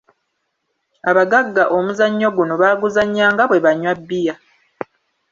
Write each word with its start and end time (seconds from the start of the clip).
Abagagga 1.09 1.63
omuzanyo 1.77 2.27
guno 2.37 2.53
baaguzanyanga 2.61 3.43
bwe 3.49 3.63
banywa 3.65 3.93
bbiya. 3.99 4.35